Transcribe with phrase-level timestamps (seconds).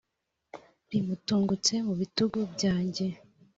[0.91, 3.05] Rimutungutse mu bitugu byanjye